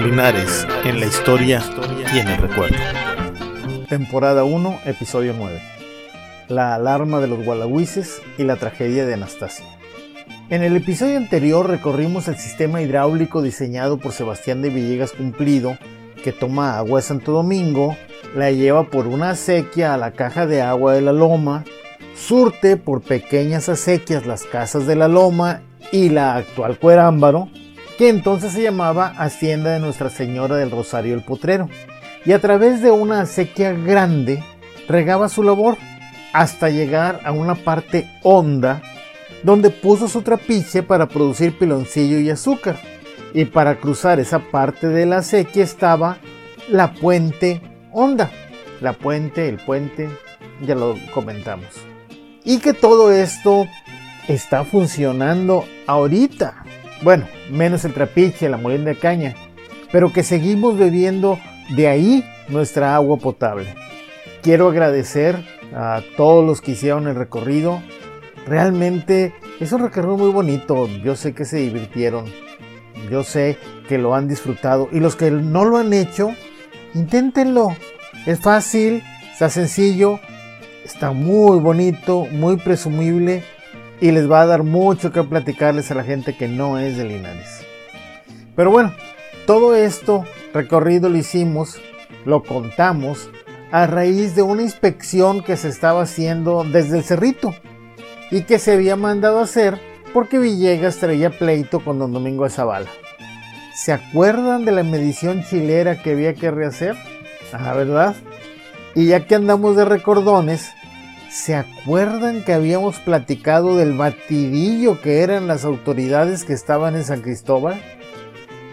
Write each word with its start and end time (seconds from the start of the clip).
Linares, 0.00 0.64
en 0.84 1.00
la 1.00 1.06
historia 1.06 1.60
y 2.14 2.18
en 2.18 2.28
el 2.28 2.36
recuerdo. 2.38 2.76
Temporada 3.88 4.44
1, 4.44 4.80
episodio 4.86 5.34
9. 5.36 5.60
La 6.46 6.76
alarma 6.76 7.18
de 7.18 7.26
los 7.26 7.44
gualahuises 7.44 8.22
y 8.38 8.44
la 8.44 8.54
tragedia 8.54 9.04
de 9.04 9.14
Anastasia. 9.14 9.66
En 10.50 10.62
el 10.62 10.76
episodio 10.76 11.16
anterior 11.16 11.68
recorrimos 11.68 12.28
el 12.28 12.36
sistema 12.36 12.80
hidráulico 12.80 13.42
diseñado 13.42 13.98
por 13.98 14.12
Sebastián 14.12 14.62
de 14.62 14.70
Villegas 14.70 15.10
Cumplido, 15.12 15.76
que 16.22 16.30
toma 16.32 16.78
agua 16.78 17.00
de 17.00 17.06
Santo 17.06 17.32
Domingo, 17.32 17.96
la 18.36 18.52
lleva 18.52 18.84
por 18.84 19.08
una 19.08 19.30
acequia 19.30 19.94
a 19.94 19.98
la 19.98 20.12
caja 20.12 20.46
de 20.46 20.62
agua 20.62 20.94
de 20.94 21.00
la 21.00 21.12
loma, 21.12 21.64
surte 22.14 22.76
por 22.76 23.02
pequeñas 23.02 23.68
acequias 23.68 24.26
las 24.26 24.44
casas 24.44 24.86
de 24.86 24.94
la 24.94 25.08
loma 25.08 25.62
y 25.90 26.10
la 26.10 26.36
actual 26.36 26.78
Cuerámbaro, 26.78 27.48
que 27.98 28.08
entonces 28.08 28.52
se 28.52 28.62
llamaba 28.62 29.12
Hacienda 29.18 29.72
de 29.72 29.80
Nuestra 29.80 30.08
Señora 30.08 30.56
del 30.56 30.70
Rosario 30.70 31.14
el 31.14 31.22
Potrero, 31.22 31.68
y 32.24 32.32
a 32.32 32.40
través 32.40 32.80
de 32.80 32.92
una 32.92 33.22
acequia 33.22 33.72
grande 33.72 34.42
regaba 34.88 35.28
su 35.28 35.42
labor 35.42 35.76
hasta 36.32 36.70
llegar 36.70 37.20
a 37.24 37.32
una 37.32 37.56
parte 37.56 38.08
honda 38.22 38.80
donde 39.42 39.70
puso 39.70 40.08
su 40.08 40.22
trapiche 40.22 40.82
para 40.84 41.08
producir 41.08 41.58
piloncillo 41.58 42.20
y 42.20 42.30
azúcar. 42.30 42.78
Y 43.34 43.44
para 43.44 43.78
cruzar 43.78 44.20
esa 44.20 44.38
parte 44.38 44.88
de 44.88 45.04
la 45.04 45.18
acequia 45.18 45.64
estaba 45.64 46.18
la 46.68 46.94
puente 46.94 47.60
honda. 47.92 48.30
La 48.80 48.92
puente, 48.92 49.48
el 49.48 49.56
puente, 49.56 50.08
ya 50.62 50.74
lo 50.74 50.96
comentamos. 51.12 51.68
Y 52.44 52.58
que 52.58 52.72
todo 52.72 53.12
esto 53.12 53.66
está 54.28 54.64
funcionando 54.64 55.64
ahorita. 55.86 56.64
Bueno, 57.02 57.26
menos 57.50 57.84
el 57.84 57.94
trapiche, 57.94 58.48
la 58.48 58.56
molina 58.56 58.86
de 58.86 58.96
caña, 58.96 59.34
pero 59.92 60.12
que 60.12 60.22
seguimos 60.22 60.76
bebiendo 60.76 61.38
de 61.70 61.86
ahí 61.86 62.24
nuestra 62.48 62.94
agua 62.94 63.18
potable. 63.18 63.74
Quiero 64.42 64.68
agradecer 64.68 65.36
a 65.74 66.02
todos 66.16 66.44
los 66.44 66.60
que 66.60 66.72
hicieron 66.72 67.06
el 67.06 67.14
recorrido. 67.14 67.80
Realmente 68.46 69.32
es 69.60 69.72
un 69.72 69.82
recorrido 69.82 70.16
muy 70.16 70.30
bonito. 70.30 70.88
Yo 71.04 71.14
sé 71.14 71.34
que 71.34 71.44
se 71.44 71.58
divirtieron. 71.58 72.24
Yo 73.10 73.22
sé 73.22 73.58
que 73.88 73.98
lo 73.98 74.14
han 74.14 74.28
disfrutado. 74.28 74.88
Y 74.90 75.00
los 75.00 75.16
que 75.16 75.30
no 75.30 75.64
lo 75.64 75.76
han 75.76 75.92
hecho, 75.92 76.30
inténtenlo. 76.94 77.68
Es 78.26 78.40
fácil, 78.40 79.02
está 79.32 79.48
sencillo, 79.50 80.18
está 80.84 81.12
muy 81.12 81.60
bonito, 81.60 82.26
muy 82.30 82.56
presumible 82.56 83.44
y 84.00 84.10
les 84.12 84.30
va 84.30 84.42
a 84.42 84.46
dar 84.46 84.62
mucho 84.62 85.12
que 85.12 85.22
platicarles 85.22 85.90
a 85.90 85.94
la 85.94 86.04
gente 86.04 86.36
que 86.36 86.48
no 86.48 86.78
es 86.78 86.96
de 86.96 87.04
Linares. 87.04 87.66
Pero 88.54 88.70
bueno, 88.70 88.92
todo 89.46 89.74
esto 89.74 90.24
recorrido 90.52 91.08
lo 91.08 91.16
hicimos, 91.16 91.80
lo 92.24 92.42
contamos 92.42 93.30
a 93.70 93.86
raíz 93.86 94.34
de 94.34 94.42
una 94.42 94.62
inspección 94.62 95.42
que 95.42 95.56
se 95.56 95.68
estaba 95.68 96.02
haciendo 96.02 96.64
desde 96.64 96.98
el 96.98 97.04
cerrito 97.04 97.54
y 98.30 98.42
que 98.42 98.58
se 98.58 98.72
había 98.72 98.96
mandado 98.96 99.40
hacer 99.40 99.80
porque 100.12 100.38
Villegas 100.38 100.96
traía 100.96 101.30
pleito 101.30 101.80
con 101.80 101.98
don 101.98 102.12
Domingo 102.12 102.48
Zavala. 102.48 102.88
¿Se 103.74 103.92
acuerdan 103.92 104.64
de 104.64 104.72
la 104.72 104.82
medición 104.82 105.44
chilera 105.44 106.02
que 106.02 106.12
había 106.12 106.34
que 106.34 106.50
rehacer? 106.50 106.96
Ah, 107.52 107.72
¿verdad? 107.74 108.16
Y 108.94 109.06
ya 109.06 109.26
que 109.26 109.34
andamos 109.34 109.76
de 109.76 109.84
recordones, 109.84 110.72
¿Se 111.38 111.54
acuerdan 111.54 112.44
que 112.44 112.52
habíamos 112.52 112.98
platicado 112.98 113.76
del 113.76 113.96
batidillo 113.96 115.00
que 115.00 115.22
eran 115.22 115.46
las 115.46 115.64
autoridades 115.64 116.44
que 116.44 116.52
estaban 116.52 116.96
en 116.96 117.04
San 117.04 117.22
Cristóbal? 117.22 117.80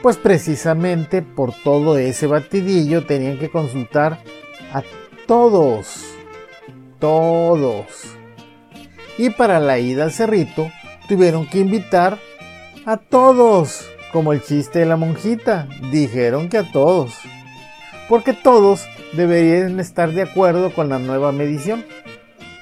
Pues 0.01 0.17
precisamente 0.17 1.21
por 1.21 1.53
todo 1.53 1.99
ese 1.99 2.25
batidillo 2.25 3.05
tenían 3.05 3.37
que 3.37 3.51
consultar 3.51 4.17
a 4.73 4.81
todos, 5.27 6.05
todos. 6.99 7.85
Y 9.19 9.29
para 9.29 9.59
la 9.59 9.77
ida 9.77 10.03
al 10.03 10.11
cerrito 10.11 10.71
tuvieron 11.07 11.47
que 11.47 11.59
invitar 11.59 12.17
a 12.87 12.97
todos, 12.97 13.87
como 14.11 14.33
el 14.33 14.41
chiste 14.41 14.79
de 14.79 14.87
la 14.87 14.97
monjita, 14.97 15.69
dijeron 15.91 16.49
que 16.49 16.57
a 16.57 16.71
todos, 16.71 17.13
porque 18.09 18.33
todos 18.33 18.87
deberían 19.13 19.79
estar 19.79 20.11
de 20.11 20.23
acuerdo 20.23 20.73
con 20.73 20.89
la 20.89 20.97
nueva 20.97 21.31
medición. 21.31 21.85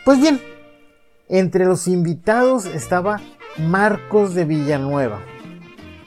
Pues 0.06 0.20
bien, 0.20 0.42
entre 1.30 1.64
los 1.64 1.88
invitados 1.88 2.66
estaba 2.66 3.22
Marcos 3.58 4.36
de 4.36 4.44
Villanueva. 4.44 5.22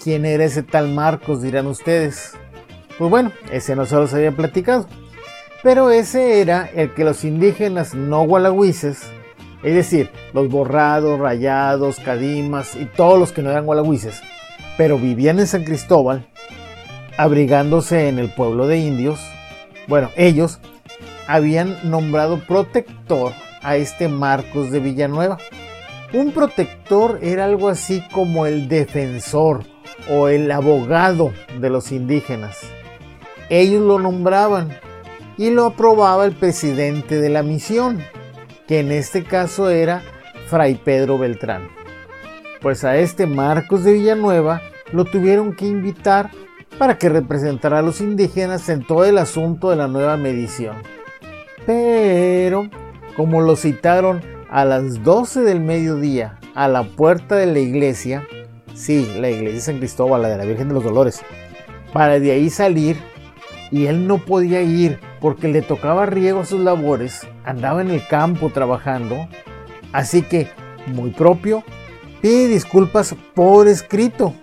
¿Quién 0.05 0.27
era 0.27 0.45
ese 0.45 0.62
tal 0.62 0.89
Marcos, 0.93 1.41
dirán 1.41 1.67
ustedes? 1.67 2.34
Pues 2.99 3.11
bueno, 3.11 3.33
ese 3.51 3.75
no 3.75 3.87
se 3.87 3.95
los 3.95 4.12
había 4.12 4.33
platicado. 4.33 4.87
Pero 5.62 5.91
ese 5.91 6.43
era 6.43 6.69
el 6.75 6.93
que 6.93 7.05
los 7.05 7.25
indígenas 7.25 7.95
no 7.95 8.27
gualagüises, 8.27 9.01
es 9.62 9.75
decir, 9.75 10.11
los 10.34 10.51
borrados, 10.51 11.19
rayados, 11.19 11.99
cadimas 11.99 12.77
y 12.77 12.84
todos 12.84 13.19
los 13.19 13.33
que 13.33 13.41
no 13.41 13.51
eran 13.51 13.65
gualagüises, 13.65 14.21
pero 14.77 14.99
vivían 14.99 15.41
en 15.41 15.47
San 15.47 15.65
Cristóbal, 15.65 16.28
abrigándose 17.17 18.09
en 18.09 18.19
el 18.19 18.28
pueblo 18.28 18.67
de 18.67 18.77
indios, 18.77 19.21
bueno, 19.89 20.11
ellos 20.17 20.61
habían 21.27 21.78
nombrado 21.91 22.39
protector 22.47 23.33
a 23.66 23.77
este 23.77 24.06
Marcos 24.06 24.71
de 24.71 24.78
Villanueva. 24.78 25.38
Un 26.15 26.31
protector 26.31 27.19
era 27.21 27.44
algo 27.44 27.69
así 27.69 28.00
como 28.12 28.47
el 28.47 28.69
defensor 28.69 29.65
o 30.09 30.28
el 30.28 30.50
abogado 30.53 31.32
de 31.60 31.69
los 31.69 31.91
indígenas. 31.91 32.59
Ellos 33.50 33.82
lo 33.82 33.99
nombraban 33.99 34.71
y 35.37 35.50
lo 35.50 35.66
aprobaba 35.66 36.25
el 36.25 36.32
presidente 36.32 37.21
de 37.21 37.28
la 37.28 37.43
misión, 37.43 38.03
que 38.69 38.78
en 38.78 38.93
este 38.93 39.25
caso 39.25 39.69
era 39.69 40.03
Fray 40.47 40.77
Pedro 40.77 41.19
Beltrán. 41.19 41.69
Pues 42.62 42.84
a 42.84 42.97
este 42.97 43.27
Marcos 43.27 43.83
de 43.83 43.94
Villanueva 43.94 44.62
lo 44.93 45.04
tuvieron 45.04 45.54
que 45.54 45.66
invitar 45.66 46.31
para 46.78 46.98
que 46.98 47.09
representara 47.09 47.81
a 47.81 47.83
los 47.83 48.00
indígenas 48.00 48.69
en 48.69 48.87
todo 48.87 49.04
el 49.04 49.19
asunto 49.19 49.71
de 49.71 49.77
la 49.77 49.88
nueva 49.88 50.16
medición. 50.16 50.77
Pero 51.66 52.71
como 53.16 53.41
lo 53.41 53.56
citaron 53.56 54.22
a 54.50 54.65
las 54.65 55.03
12 55.03 55.41
del 55.41 55.60
mediodía 55.60 56.38
a 56.54 56.69
la 56.69 56.84
puerta 56.84 57.37
de 57.37 57.47
la 57.47 57.59
iglesia, 57.59 58.27
sí, 58.75 59.10
la 59.19 59.31
iglesia 59.31 59.54
de 59.54 59.60
San 59.60 59.78
Cristóbal, 59.78 60.22
la 60.22 60.28
de 60.28 60.38
la 60.38 60.44
Virgen 60.44 60.69
de 60.69 60.75
los 60.75 60.84
Dolores, 60.84 61.22
para 61.93 62.21
de 62.21 62.32
ahí 62.32 62.50
salir 62.50 62.97
y 63.71 63.87
él 63.87 64.06
no 64.06 64.19
podía 64.19 64.62
ir 64.62 64.99
porque 65.21 65.49
le 65.49 65.62
tocaba 65.62 66.06
riego 66.06 66.41
a 66.41 66.47
sus 66.47 66.60
labores, 66.60 67.27
andaba 67.44 67.81
en 67.81 67.91
el 67.91 68.06
campo 68.06 68.50
trabajando, 68.50 69.28
así 69.93 70.22
que, 70.22 70.48
muy 70.87 71.10
propio, 71.10 71.65
pide 72.21 72.48
disculpas 72.48 73.15
por 73.34 73.66
escrito 73.69 74.34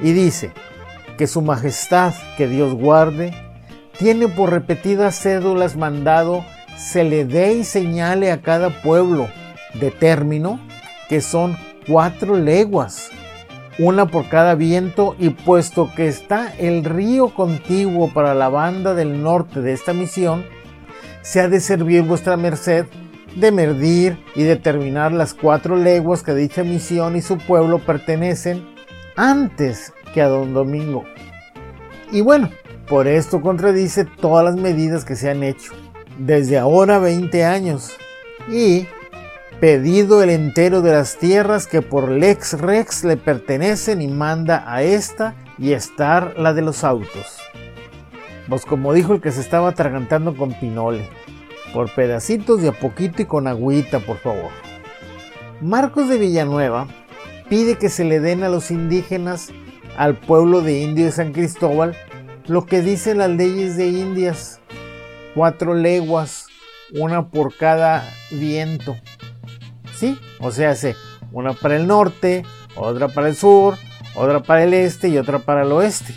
y 0.00 0.12
dice 0.12 0.52
que 1.18 1.26
su 1.26 1.42
majestad, 1.42 2.14
que 2.36 2.46
Dios 2.46 2.74
guarde, 2.74 3.34
tiene 3.98 4.28
por 4.28 4.50
repetidas 4.50 5.20
cédulas 5.20 5.76
mandado 5.76 6.44
se 6.76 7.04
le 7.04 7.24
dé 7.24 7.54
y 7.54 7.64
señale 7.64 8.30
a 8.30 8.40
cada 8.40 8.82
pueblo 8.82 9.28
de 9.74 9.90
término 9.90 10.60
que 11.08 11.20
son 11.20 11.56
cuatro 11.86 12.36
leguas, 12.36 13.10
una 13.78 14.06
por 14.06 14.28
cada 14.28 14.54
viento, 14.54 15.16
y 15.18 15.30
puesto 15.30 15.90
que 15.94 16.06
está 16.06 16.52
el 16.58 16.84
río 16.84 17.34
contiguo 17.34 18.12
para 18.12 18.34
la 18.34 18.48
banda 18.48 18.94
del 18.94 19.22
norte 19.22 19.60
de 19.60 19.72
esta 19.72 19.92
misión, 19.92 20.44
se 21.22 21.40
ha 21.40 21.48
de 21.48 21.60
servir 21.60 22.02
vuestra 22.02 22.36
merced 22.36 22.86
de 23.36 23.50
medir 23.50 24.18
y 24.34 24.42
determinar 24.42 25.12
las 25.12 25.34
cuatro 25.34 25.76
leguas 25.76 26.22
que 26.22 26.34
dicha 26.34 26.64
misión 26.64 27.16
y 27.16 27.22
su 27.22 27.38
pueblo 27.38 27.78
pertenecen 27.78 28.66
antes 29.16 29.92
que 30.12 30.20
a 30.20 30.28
don 30.28 30.52
Domingo. 30.52 31.04
Y 32.10 32.20
bueno, 32.20 32.50
por 32.88 33.06
esto 33.06 33.40
contradice 33.40 34.04
todas 34.04 34.44
las 34.44 34.56
medidas 34.56 35.04
que 35.04 35.16
se 35.16 35.30
han 35.30 35.42
hecho 35.42 35.72
desde 36.26 36.56
ahora 36.56 36.98
20 37.00 37.44
años 37.44 37.90
y 38.48 38.86
pedido 39.60 40.22
el 40.22 40.30
entero 40.30 40.80
de 40.80 40.92
las 40.92 41.18
tierras 41.18 41.66
que 41.66 41.82
por 41.82 42.10
lex 42.10 42.60
rex 42.60 43.02
le 43.02 43.16
pertenecen 43.16 44.00
y 44.00 44.08
manda 44.08 44.64
a 44.72 44.82
esta 44.82 45.34
y 45.58 45.72
estar 45.72 46.34
la 46.38 46.54
de 46.54 46.62
los 46.62 46.84
autos. 46.84 47.38
Pues 48.48 48.64
como 48.64 48.92
dijo 48.92 49.14
el 49.14 49.20
que 49.20 49.32
se 49.32 49.40
estaba 49.40 49.70
atragantando 49.70 50.36
con 50.36 50.52
pinole, 50.54 51.08
por 51.72 51.92
pedacitos 51.92 52.62
de 52.62 52.68
a 52.68 52.72
poquito 52.72 53.22
y 53.22 53.24
con 53.24 53.48
agüita, 53.48 53.98
por 53.98 54.18
favor. 54.18 54.50
Marcos 55.60 56.08
de 56.08 56.18
Villanueva 56.18 56.86
pide 57.48 57.76
que 57.76 57.88
se 57.88 58.04
le 58.04 58.20
den 58.20 58.44
a 58.44 58.48
los 58.48 58.70
indígenas, 58.70 59.50
al 59.96 60.16
pueblo 60.16 60.60
de 60.60 60.80
Indio 60.80 61.06
de 61.06 61.12
San 61.12 61.32
Cristóbal, 61.32 61.96
lo 62.46 62.66
que 62.66 62.80
dicen 62.80 63.18
las 63.18 63.30
leyes 63.30 63.76
de 63.76 63.88
Indias 63.88 64.61
cuatro 65.34 65.74
leguas, 65.74 66.46
una 66.92 67.30
por 67.30 67.56
cada 67.56 68.08
viento. 68.30 68.96
¿Sí? 69.94 70.18
O 70.40 70.50
sea, 70.50 70.70
hace 70.70 70.96
una 71.32 71.52
para 71.52 71.76
el 71.76 71.86
norte, 71.86 72.44
otra 72.76 73.08
para 73.08 73.28
el 73.28 73.36
sur, 73.36 73.76
otra 74.14 74.42
para 74.42 74.64
el 74.64 74.74
este 74.74 75.08
y 75.08 75.18
otra 75.18 75.38
para 75.38 75.62
el 75.62 75.72
oeste. 75.72 76.14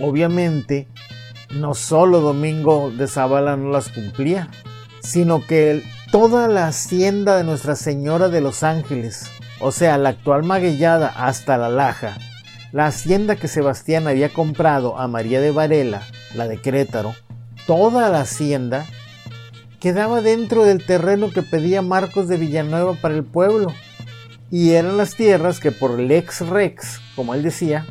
Obviamente, 0.00 0.88
no 1.50 1.74
solo 1.74 2.20
Domingo 2.20 2.90
de 2.90 3.06
Zavala 3.06 3.56
no 3.56 3.70
las 3.70 3.88
cumplía, 3.88 4.48
sino 5.02 5.46
que 5.46 5.82
toda 6.10 6.48
la 6.48 6.68
hacienda 6.68 7.36
de 7.36 7.44
Nuestra 7.44 7.76
Señora 7.76 8.28
de 8.28 8.40
los 8.40 8.62
Ángeles, 8.62 9.30
o 9.60 9.72
sea, 9.72 9.98
la 9.98 10.10
actual 10.10 10.44
Maguellada 10.44 11.08
hasta 11.08 11.58
la 11.58 11.68
Laja, 11.68 12.16
la 12.72 12.86
hacienda 12.86 13.36
que 13.36 13.48
Sebastián 13.48 14.06
había 14.06 14.28
comprado 14.28 14.98
a 14.98 15.08
María 15.08 15.40
de 15.40 15.50
Varela, 15.50 16.02
la 16.34 16.46
de 16.46 16.60
Querétaro, 16.60 17.14
toda 17.70 18.08
la 18.08 18.22
hacienda 18.22 18.84
quedaba 19.78 20.22
dentro 20.22 20.64
del 20.64 20.84
terreno 20.84 21.30
que 21.30 21.42
pedía 21.42 21.82
Marcos 21.82 22.26
de 22.26 22.36
Villanueva 22.36 22.94
para 22.94 23.14
el 23.14 23.22
pueblo, 23.22 23.72
y 24.50 24.70
eran 24.70 24.96
las 24.96 25.14
tierras 25.14 25.60
que 25.60 25.70
por 25.70 25.96
lex 25.96 26.40
rex, 26.48 27.00
como 27.14 27.32
él 27.32 27.44
decía, 27.44 27.86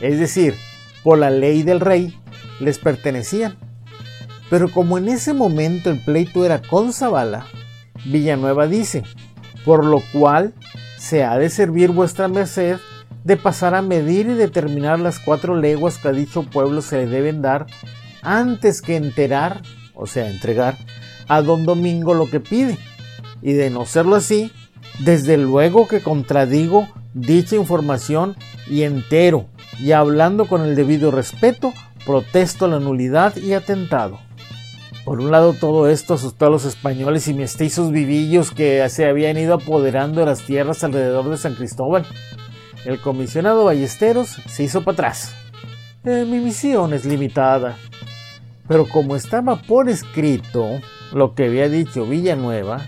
es 0.00 0.20
decir, 0.20 0.54
por 1.02 1.18
la 1.18 1.30
ley 1.30 1.64
del 1.64 1.80
rey, 1.80 2.16
les 2.60 2.78
pertenecían. 2.78 3.56
Pero 4.50 4.70
como 4.70 4.98
en 4.98 5.08
ese 5.08 5.34
momento 5.34 5.90
el 5.90 5.98
pleito 5.98 6.44
era 6.46 6.62
con 6.62 6.92
Zavala, 6.92 7.44
Villanueva 8.04 8.68
dice, 8.68 9.02
por 9.64 9.84
lo 9.84 10.00
cual 10.12 10.54
se 10.96 11.24
ha 11.24 11.36
de 11.38 11.50
servir 11.50 11.90
vuestra 11.90 12.28
merced 12.28 12.76
de 13.24 13.36
pasar 13.36 13.74
a 13.74 13.82
medir 13.82 14.28
y 14.28 14.34
determinar 14.34 15.00
las 15.00 15.18
cuatro 15.18 15.56
leguas 15.56 15.98
que 15.98 16.06
a 16.06 16.12
dicho 16.12 16.44
pueblo 16.44 16.82
se 16.82 16.98
le 16.98 17.06
deben 17.08 17.42
dar 17.42 17.66
antes 18.24 18.82
que 18.82 18.96
enterar, 18.96 19.62
o 19.94 20.06
sea, 20.06 20.28
entregar, 20.28 20.76
a 21.28 21.42
don 21.42 21.64
Domingo 21.64 22.14
lo 22.14 22.28
que 22.28 22.40
pide. 22.40 22.78
Y 23.42 23.52
de 23.52 23.70
no 23.70 23.86
serlo 23.86 24.16
así, 24.16 24.50
desde 25.00 25.36
luego 25.36 25.86
que 25.86 26.02
contradigo 26.02 26.88
dicha 27.14 27.56
información 27.56 28.36
y 28.68 28.82
entero, 28.82 29.46
y 29.78 29.92
hablando 29.92 30.46
con 30.46 30.62
el 30.62 30.74
debido 30.74 31.10
respeto, 31.10 31.72
protesto 32.04 32.68
la 32.68 32.80
nulidad 32.80 33.36
y 33.36 33.52
atentado. 33.52 34.18
Por 35.04 35.20
un 35.20 35.30
lado 35.30 35.52
todo 35.52 35.88
esto 35.88 36.14
asustó 36.14 36.46
a 36.46 36.50
los 36.50 36.64
españoles 36.64 37.28
y 37.28 37.34
mestizos 37.34 37.90
vivillos 37.90 38.52
que 38.52 38.88
se 38.88 39.06
habían 39.06 39.36
ido 39.36 39.54
apoderando 39.54 40.20
de 40.20 40.26
las 40.26 40.42
tierras 40.42 40.82
alrededor 40.82 41.28
de 41.28 41.36
San 41.36 41.54
Cristóbal. 41.54 42.06
El 42.86 43.00
comisionado 43.00 43.64
Ballesteros 43.64 44.38
se 44.46 44.62
hizo 44.62 44.82
para 44.82 44.94
atrás. 44.94 45.34
Eh, 46.04 46.24
mi 46.26 46.38
misión 46.38 46.94
es 46.94 47.04
limitada. 47.04 47.76
Pero 48.66 48.86
como 48.86 49.16
estaba 49.16 49.56
por 49.56 49.88
escrito 49.88 50.80
lo 51.12 51.34
que 51.34 51.46
había 51.46 51.68
dicho 51.68 52.06
Villanueva, 52.06 52.86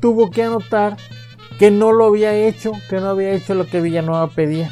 tuvo 0.00 0.30
que 0.30 0.42
anotar 0.42 0.96
que 1.58 1.70
no 1.70 1.92
lo 1.92 2.06
había 2.06 2.34
hecho, 2.34 2.72
que 2.88 3.00
no 3.00 3.08
había 3.08 3.32
hecho 3.32 3.54
lo 3.54 3.66
que 3.66 3.80
Villanueva 3.80 4.28
pedía. 4.28 4.70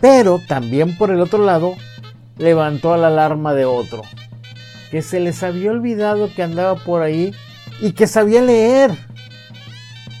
Pero 0.00 0.40
también 0.46 0.96
por 0.96 1.10
el 1.10 1.20
otro 1.20 1.44
lado 1.44 1.74
levantó 2.36 2.96
la 2.96 3.08
alarma 3.08 3.54
de 3.54 3.64
otro 3.64 4.02
que 4.90 5.02
se 5.02 5.20
les 5.20 5.42
había 5.42 5.70
olvidado 5.70 6.30
que 6.34 6.42
andaba 6.42 6.76
por 6.76 7.02
ahí 7.02 7.34
y 7.80 7.92
que 7.92 8.06
sabía 8.06 8.42
leer. 8.42 8.90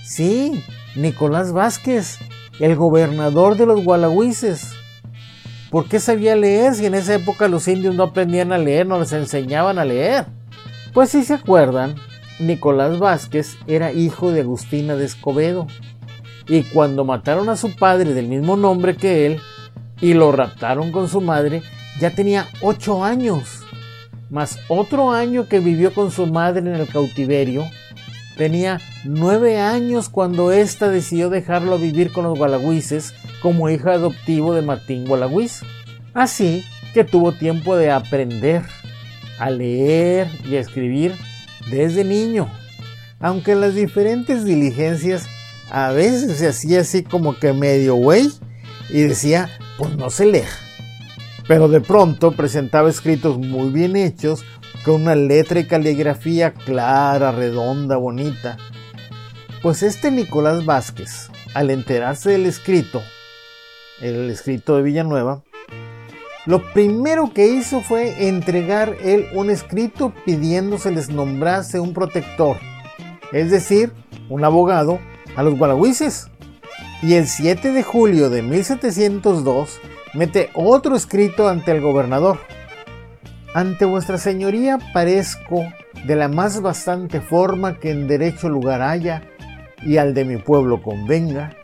Sí, 0.04 0.64
Nicolás 0.94 1.52
Vázquez, 1.52 2.18
el 2.60 2.76
gobernador 2.76 3.56
de 3.56 3.66
los 3.66 3.84
Gualagüises. 3.84 4.74
¿Por 5.70 5.88
qué 5.88 6.00
sabía 6.00 6.34
leer 6.34 6.74
si 6.74 6.86
en 6.86 6.94
esa 6.94 7.14
época 7.14 7.48
los 7.48 7.68
indios 7.68 7.94
no 7.94 8.04
aprendían 8.04 8.52
a 8.52 8.58
leer, 8.58 8.86
no 8.86 8.98
les 8.98 9.12
enseñaban 9.12 9.78
a 9.78 9.84
leer? 9.84 10.26
Pues 10.94 11.10
si 11.10 11.24
se 11.24 11.34
acuerdan, 11.34 11.94
Nicolás 12.38 12.98
Vázquez 12.98 13.58
era 13.66 13.92
hijo 13.92 14.32
de 14.32 14.40
Agustina 14.40 14.96
de 14.96 15.04
Escobedo. 15.04 15.66
Y 16.48 16.62
cuando 16.62 17.04
mataron 17.04 17.50
a 17.50 17.56
su 17.56 17.76
padre 17.76 18.14
del 18.14 18.28
mismo 18.28 18.56
nombre 18.56 18.96
que 18.96 19.26
él 19.26 19.40
y 20.00 20.14
lo 20.14 20.32
raptaron 20.32 20.90
con 20.90 21.08
su 21.08 21.20
madre, 21.20 21.62
ya 22.00 22.10
tenía 22.14 22.46
ocho 22.62 23.04
años 23.04 23.64
más 24.30 24.58
otro 24.68 25.10
año 25.10 25.48
que 25.48 25.60
vivió 25.60 25.92
con 25.94 26.10
su 26.10 26.26
madre 26.26 26.60
en 26.60 26.68
el 26.68 26.88
cautiverio. 26.88 27.64
Tenía 28.38 28.80
nueve 29.04 29.58
años 29.58 30.08
cuando 30.08 30.52
ésta 30.52 30.88
decidió 30.88 31.28
dejarlo 31.28 31.76
vivir 31.76 32.12
con 32.12 32.22
los 32.22 32.38
gualagüises 32.38 33.12
como 33.42 33.68
hijo 33.68 33.90
adoptivo 33.90 34.54
de 34.54 34.62
Martín 34.62 35.06
Gualagüiz. 35.06 35.62
Así 36.14 36.64
que 36.94 37.02
tuvo 37.02 37.32
tiempo 37.32 37.76
de 37.76 37.90
aprender 37.90 38.62
a 39.40 39.50
leer 39.50 40.28
y 40.48 40.54
a 40.54 40.60
escribir 40.60 41.16
desde 41.68 42.04
niño. 42.04 42.48
Aunque 43.18 43.56
las 43.56 43.74
diferentes 43.74 44.44
diligencias 44.44 45.26
a 45.68 45.90
veces 45.90 46.38
se 46.38 46.46
hacía 46.46 46.82
así 46.82 47.02
como 47.02 47.36
que 47.36 47.52
medio 47.52 47.96
güey 47.96 48.30
y 48.88 49.00
decía, 49.00 49.50
pues 49.76 49.96
no 49.96 50.10
se 50.10 50.26
lee 50.26 50.44
pero 51.48 51.66
de 51.66 51.80
pronto 51.80 52.32
presentaba 52.32 52.90
escritos 52.90 53.38
muy 53.38 53.70
bien 53.70 53.96
hechos, 53.96 54.44
con 54.84 55.02
una 55.02 55.14
letra 55.14 55.60
y 55.60 55.66
caligrafía 55.66 56.52
clara, 56.52 57.32
redonda, 57.32 57.96
bonita. 57.96 58.56
Pues 59.62 59.82
este 59.82 60.10
Nicolás 60.10 60.64
Vázquez, 60.64 61.30
al 61.54 61.70
enterarse 61.70 62.30
del 62.30 62.46
escrito, 62.46 63.02
el 64.00 64.30
escrito 64.30 64.76
de 64.76 64.82
Villanueva, 64.82 65.42
lo 66.46 66.72
primero 66.72 67.32
que 67.34 67.48
hizo 67.48 67.80
fue 67.82 68.28
entregar 68.28 68.96
él 69.02 69.26
un 69.34 69.50
escrito 69.50 70.14
pidiendo 70.24 70.78
se 70.78 70.90
les 70.90 71.10
nombrase 71.10 71.80
un 71.80 71.92
protector, 71.92 72.56
es 73.32 73.50
decir, 73.50 73.92
un 74.28 74.44
abogado, 74.44 74.98
a 75.36 75.42
los 75.42 75.56
gualagüises. 75.56 76.28
Y 77.02 77.14
el 77.14 77.28
7 77.28 77.72
de 77.72 77.82
julio 77.82 78.28
de 78.28 78.42
1702 78.42 79.80
mete 80.14 80.50
otro 80.54 80.96
escrito 80.96 81.48
ante 81.48 81.70
el 81.70 81.80
gobernador. 81.80 82.40
Ante 83.54 83.84
vuestra 83.84 84.18
señoría 84.18 84.78
parezco 84.92 85.64
de 86.06 86.16
la 86.16 86.28
más 86.28 86.60
bastante 86.60 87.20
forma 87.20 87.78
que 87.78 87.90
en 87.90 88.06
derecho 88.06 88.48
lugar 88.48 88.82
haya 88.82 89.22
y 89.82 89.96
al 89.96 90.12
de 90.12 90.24
mi 90.24 90.36
pueblo 90.36 90.82
convenga, 90.82 91.56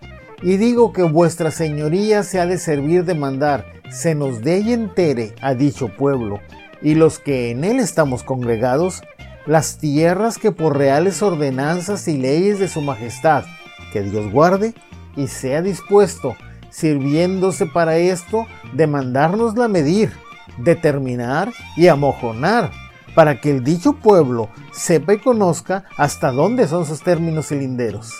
y 0.43 0.57
digo 0.57 0.93
que 0.93 1.03
vuestra 1.03 1.51
señoría 1.51 2.23
se 2.23 2.41
ha 2.41 2.47
de 2.47 2.59
servir 2.59 3.05
de 3.05 3.15
mandar 3.15 3.67
se 3.91 4.15
nos 4.15 4.43
dé 4.43 4.61
y 4.61 4.73
entere 4.73 5.35
a 5.41 5.55
dicho 5.55 5.89
pueblo, 5.89 6.41
y 6.83 6.95
los 6.95 7.19
que 7.19 7.51
en 7.51 7.65
él 7.65 7.79
estamos 7.79 8.23
congregados, 8.23 9.03
las 9.47 9.79
tierras 9.79 10.39
que 10.39 10.53
por 10.53 10.77
reales 10.77 11.23
ordenanzas 11.23 12.09
y 12.09 12.17
leyes 12.17 12.59
de 12.59 12.69
su 12.69 12.81
majestad, 12.81 13.45
que 13.93 14.03
Dios 14.03 14.33
guarde 14.33 14.75
y 15.17 15.29
sea 15.29 15.63
dispuesto 15.63 16.35
sirviéndose 16.71 17.67
para 17.67 17.99
esto 17.99 18.47
de 18.73 18.89
mandárnosla 18.89 19.69
medir, 19.69 20.13
determinar 20.59 21.53
y 21.77 21.89
amojonar, 21.89 22.71
para 23.15 23.41
que 23.41 23.51
el 23.51 23.63
dicho 23.63 23.95
pueblo 23.95 24.49
sepa 24.73 25.15
y 25.15 25.19
conozca 25.19 25.85
hasta 25.97 26.33
dónde 26.33 26.67
son 26.67 26.85
sus 26.85 27.03
términos 27.03 27.49
cilinderos. 27.49 28.13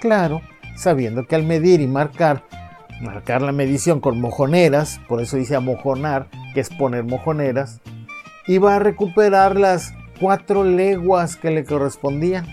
Claro, 0.00 0.42
sabiendo 0.76 1.26
que 1.26 1.34
al 1.34 1.44
medir 1.44 1.80
y 1.80 1.86
marcar, 1.86 2.44
marcar 3.00 3.42
la 3.42 3.52
medición 3.52 4.00
con 4.00 4.20
mojoneras, 4.20 5.00
por 5.08 5.22
eso 5.22 5.36
dice 5.36 5.56
amojonar, 5.56 6.28
que 6.54 6.60
es 6.60 6.70
poner 6.70 7.04
mojoneras, 7.04 7.80
iba 8.46 8.76
a 8.76 8.78
recuperar 8.78 9.56
las 9.58 9.94
cuatro 10.20 10.64
leguas 10.64 11.36
que 11.36 11.50
le 11.50 11.64
correspondían. 11.64 12.46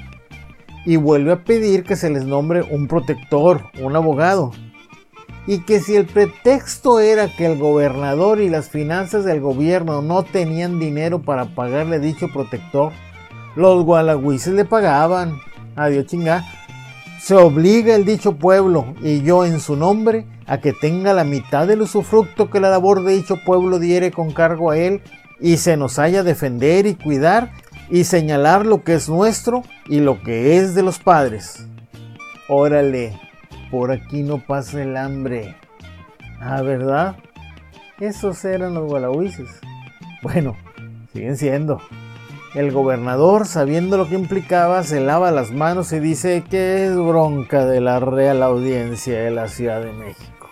Y 0.86 0.98
vuelve 0.98 1.32
a 1.32 1.44
pedir 1.44 1.84
que 1.84 1.96
se 1.96 2.10
les 2.10 2.26
nombre 2.26 2.62
un 2.62 2.88
protector, 2.90 3.70
un 3.82 3.96
abogado, 3.96 4.52
y 5.46 5.60
que 5.60 5.80
si 5.80 5.96
el 5.96 6.06
pretexto 6.06 7.00
era 7.00 7.28
que 7.36 7.46
el 7.46 7.58
gobernador 7.58 8.40
y 8.40 8.50
las 8.50 8.70
finanzas 8.70 9.26
del 9.26 9.42
gobierno 9.42 10.02
no 10.02 10.24
tenían 10.24 10.80
dinero 10.80 11.22
para 11.22 11.46
pagarle 11.46 12.00
dicho 12.00 12.28
protector, 12.32 12.94
los 13.56 13.84
gualagüises 13.84 14.54
le 14.54 14.66
pagaban. 14.66 15.40
Adiós 15.76 16.06
chinga. 16.06 16.44
Se 17.20 17.36
obliga 17.36 17.96
el 17.96 18.04
dicho 18.04 18.36
pueblo 18.36 18.96
y 19.02 19.22
yo 19.22 19.46
en 19.46 19.60
su 19.60 19.76
nombre 19.76 20.26
a 20.46 20.60
que 20.60 20.74
tenga 20.74 21.14
la 21.14 21.24
mitad 21.24 21.68
del 21.68 21.82
usufructo 21.82 22.50
que 22.50 22.60
la 22.60 22.70
labor 22.70 23.04
de 23.04 23.14
dicho 23.14 23.38
pueblo 23.46 23.80
diere 23.80 24.12
con 24.12 24.34
cargo 24.34 24.72
a 24.72 24.78
él 24.78 25.02
y 25.40 25.58
se 25.58 25.78
nos 25.78 26.00
haya 26.00 26.24
defender 26.24 26.86
y 26.86 26.96
cuidar 26.96 27.52
y 27.90 28.04
señalar 28.04 28.66
lo 28.66 28.84
que 28.84 28.96
es 28.96 29.08
nuestro 29.08 29.64
y 29.88 30.00
lo 30.00 30.22
que 30.22 30.58
es 30.58 30.76
de 30.76 30.84
los 30.84 31.00
padres. 31.00 31.66
Órale, 32.50 33.18
por 33.74 33.92
aquí 33.92 34.22
no 34.22 34.38
pasa 34.38 34.84
el 34.84 34.96
hambre. 34.96 35.56
Ah, 36.40 36.62
¿verdad? 36.62 37.16
Esos 38.00 38.46
eran 38.46 38.76
los 38.76 38.88
gualahuises. 38.88 39.50
Bueno, 40.22 40.56
siguen 41.12 41.38
siendo. 41.38 41.82
El 42.54 42.72
gobernador, 42.72 43.48
sabiendo 43.48 43.98
lo 43.98 44.08
que 44.08 44.14
implicaba, 44.14 44.84
se 44.84 45.02
lava 45.02 45.32
las 45.32 45.50
manos 45.50 45.92
y 45.92 46.00
dice 46.00 46.44
que 46.48 46.86
es 46.86 46.96
bronca 46.96 47.66
de 47.66 47.82
la 47.82 48.00
Real 48.00 48.44
Audiencia 48.44 49.20
de 49.20 49.32
la 49.32 49.48
Ciudad 49.48 49.82
de 49.82 49.92
México. 49.92 50.52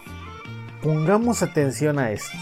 Pongamos 0.82 1.44
atención 1.44 2.00
a 2.00 2.10
esto. 2.10 2.36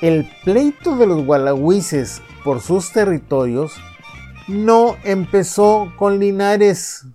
El 0.00 0.28
pleito 0.42 0.96
de 0.96 1.06
los 1.06 1.24
gualahuises 1.24 2.22
por 2.42 2.60
sus 2.60 2.90
territorios 2.90 3.72
no 4.48 4.96
empezó 5.04 5.92
con 5.96 6.18
Linares, 6.18 7.06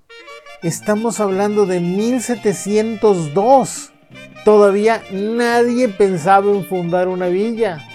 Estamos 0.64 1.20
hablando 1.20 1.66
de 1.66 1.82
1702. 1.82 3.92
Todavía 4.46 5.04
nadie 5.12 5.90
pensaba 5.90 6.50
en 6.54 6.64
fundar 6.64 7.10
una 7.10 7.28
villa. 7.28 7.86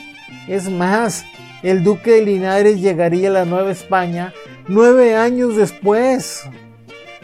Es 0.49 0.69
más, 0.69 1.25
el 1.63 1.83
duque 1.83 2.11
de 2.11 2.27
Linares 2.27 2.83
llegaría 2.83 3.31
a 3.31 3.33
la 3.33 3.47
Nueva 3.47 3.71
España 3.71 4.35
nueve 4.67 5.17
años 5.17 5.57
después. 5.57 6.43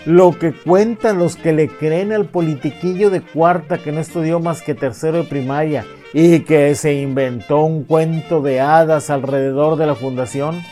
Lo 0.07 0.39
que 0.39 0.55
cuentan 0.55 1.19
los 1.19 1.37
que 1.37 1.53
le 1.53 1.69
creen 1.69 2.15
al 2.15 2.25
politiquillo 2.25 3.11
de 3.11 3.21
cuarta 3.21 3.77
que 3.77 3.93
no 3.93 4.01
estudió 4.01 4.41
más 4.41 4.63
que 4.63 4.75
tercero 4.75 5.19
de 5.19 5.25
primaria 5.25 5.85
y 6.15 6.41
que 6.41 6.75
se 6.75 6.95
inventó 6.95 7.65
un 7.65 7.85
cuento 7.85 8.41
de 8.41 8.61
hadas 8.61 9.11
alrededor 9.11 9.77
de 9.77 9.89
la 9.89 9.95
fundación, 9.95 10.63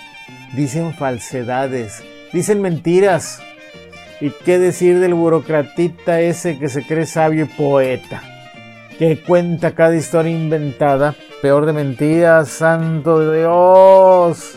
dicen 0.55 0.95
falsedades, 0.95 2.03
dicen 2.33 2.63
mentiras. 2.63 3.43
¿Y 4.23 4.31
qué 4.31 4.61
decir 4.61 5.01
del 5.01 5.15
burocratita 5.15 6.21
ese 6.21 6.57
que 6.57 6.69
se 6.69 6.87
cree 6.87 7.07
sabio 7.07 7.43
y 7.43 7.49
poeta? 7.49 8.23
Que 8.97 9.21
cuenta 9.21 9.75
cada 9.75 9.97
historia 9.97 10.31
inventada, 10.31 11.17
peor 11.43 11.67
de 11.67 11.73
mentiras, 11.73 12.49
santo 12.49 13.19
de 13.19 13.41
Dios. 13.41 14.57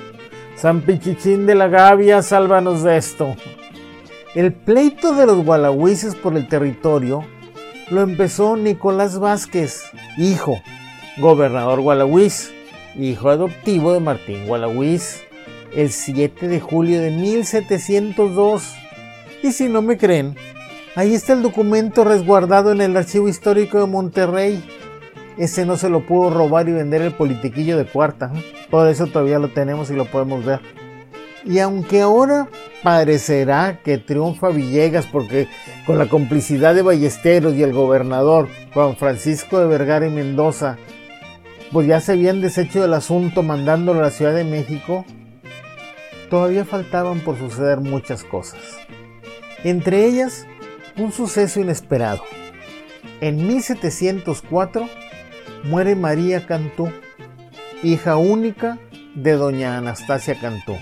San 0.56 0.82
Pichichín 0.82 1.48
de 1.48 1.56
la 1.56 1.68
Gavia, 1.68 2.22
sálvanos 2.22 2.84
de 2.84 2.98
esto. 2.98 3.36
El 4.36 4.54
pleito 4.54 5.16
de 5.16 5.26
los 5.26 5.44
gualahuises 5.44 6.14
por 6.14 6.38
el 6.38 6.48
territorio 6.48 7.26
lo 7.90 8.02
empezó 8.02 8.58
Nicolás 8.58 9.18
Vázquez, 9.18 9.82
hijo, 10.20 10.62
gobernador 11.18 11.82
gualahuís, 11.82 12.54
hijo 12.96 13.32
adoptivo 13.32 13.94
de 13.94 14.00
Martín 14.00 14.46
Gualahuís, 14.46 15.24
el 15.76 15.90
7 15.90 16.50
de 16.50 16.60
julio 16.60 17.02
de 17.02 17.10
1702. 17.10 18.85
Y 19.44 19.52
si 19.52 19.70
no 19.70 19.82
me 19.82 19.98
creen, 19.98 20.36
ahí 20.96 21.14
está 21.14 21.34
el 21.34 21.42
documento 21.42 22.04
resguardado 22.04 22.72
en 22.72 22.82
el 22.82 22.98
Archivo 22.98 23.28
Histórico 23.28 23.80
de 23.80 23.88
Monterrey. 23.88 24.64
Ese 25.38 25.66
no 25.66 25.78
se 25.78 25.90
lo 25.90 26.06
pudo 26.06 26.30
robar 26.30 26.70
y 26.70 26.74
vender 26.74 27.02
el 27.02 27.14
politiquillo 27.14 27.78
de 27.78 27.86
cuarta. 27.86 28.32
Por 28.70 28.88
eso 28.88 29.08
todavía 29.08 29.40
lo 29.40 29.50
tenemos 29.50 29.92
y 29.92 29.96
lo 29.96 30.06
podemos 30.06 30.46
ver. 30.46 30.62
Y 31.46 31.60
aunque 31.60 32.02
ahora 32.02 32.50
parecerá 32.82 33.82
que 33.84 33.98
triunfa 33.98 34.50
Villegas 34.50 35.06
porque 35.06 35.48
con 35.86 35.98
la 35.98 36.08
complicidad 36.08 36.74
de 36.74 36.82
Ballesteros 36.82 37.54
y 37.54 37.64
el 37.64 37.74
gobernador 37.74 38.48
Juan 38.74 38.96
Francisco 38.96 39.60
de 39.60 39.68
Vergara 39.68 40.08
y 40.08 40.10
Mendoza, 40.10 40.78
pues 41.72 41.88
ya 41.88 42.00
se 42.00 42.14
habían 42.14 42.42
deshecho 42.42 42.82
del 42.82 42.94
asunto 42.94 43.44
mandándolo 43.44 44.00
a 44.00 44.04
la 44.04 44.10
Ciudad 44.10 44.34
de 44.34 44.44
México, 44.44 45.06
todavía 46.30 46.66
faltaban 46.66 47.20
por 47.20 47.38
suceder 47.38 47.80
muchas 47.80 48.24
cosas. 48.24 48.60
Entre 49.64 50.06
ellas, 50.06 50.46
un 50.98 51.12
suceso 51.12 51.60
inesperado. 51.60 52.22
En 53.22 53.48
1704 53.48 54.88
muere 55.64 55.96
María 55.96 56.46
Cantú, 56.46 56.92
hija 57.82 58.18
única 58.18 58.78
de 59.16 59.34
doña 59.34 59.78
Anastasia 59.78 60.38
Cantú 60.40 60.76